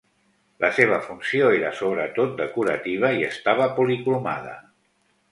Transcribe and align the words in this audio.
La 0.63 0.69
seva 0.75 0.95
funció 1.09 1.49
era, 1.57 1.67
sobretot, 1.81 2.31
decorativa 2.39 3.11
i 3.19 3.27
estava 3.27 3.67
policromada. 3.81 4.55